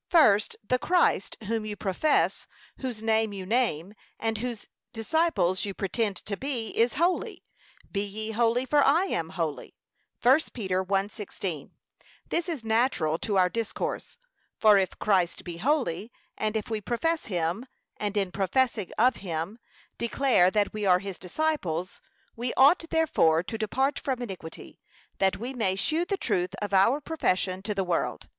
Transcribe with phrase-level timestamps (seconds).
[0.08, 2.46] ]First, The Christ, whom you profess,
[2.78, 7.42] whose name you name, and whose disciples you pretend to be, is holy.
[7.92, 9.74] 'Be ye holy, for I am holy,'
[10.22, 11.72] (1 Peter 1:16)
[12.30, 14.16] This is natural to our discourse;
[14.56, 17.66] for if Christ be holy, and if we profess him,
[17.98, 19.58] and in professing of him,
[19.98, 22.00] declare that we are his disciples,
[22.34, 24.80] we ought therefore to depart from iniquity,
[25.18, 28.30] that we may shew the truth of our profession to the world.